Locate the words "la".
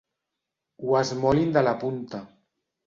1.69-1.79